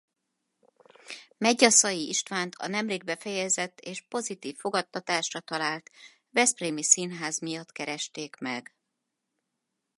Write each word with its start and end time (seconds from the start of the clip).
Medgyaszay 1.37 2.07
Istvánt 2.07 2.55
a 2.55 2.67
nemrég 2.67 3.03
befejezett 3.03 3.79
és 3.79 4.01
pozitív 4.01 4.55
fogadtatásra 4.57 5.39
talált 5.39 5.91
veszprémi 6.29 6.83
színház 6.83 7.39
miatt 7.39 7.71
keresték 7.71 8.35
meg. 8.35 8.75